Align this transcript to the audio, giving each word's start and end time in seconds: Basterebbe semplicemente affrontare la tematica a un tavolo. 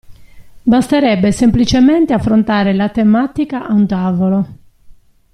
Basterebbe 0.63 1.31
semplicemente 1.31 2.11
affrontare 2.13 2.73
la 2.73 2.89
tematica 2.89 3.67
a 3.67 3.73
un 3.75 3.85
tavolo. 3.85 4.57